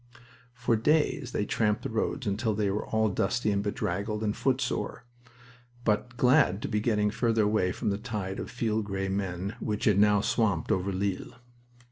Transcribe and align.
For 0.55 0.75
days 0.75 1.31
they 1.31 1.45
tramped 1.45 1.83
the 1.83 1.89
roads 1.91 2.25
until 2.25 2.55
they 2.55 2.71
were 2.71 2.87
all 2.87 3.07
dusty 3.09 3.51
and 3.51 3.61
bedraggled 3.61 4.23
and 4.23 4.35
footsore, 4.35 5.03
but 5.83 6.17
glad 6.17 6.59
to 6.63 6.67
be 6.67 6.79
getting 6.79 7.11
farther 7.11 7.43
away 7.43 7.71
from 7.71 7.91
that 7.91 8.03
tide 8.03 8.39
of 8.39 8.49
field 8.49 8.85
gray 8.85 9.09
men 9.09 9.55
which 9.59 9.85
had 9.85 9.99
now 9.99 10.19
swamped 10.21 10.71
over 10.71 10.91
Lille. 10.91 11.35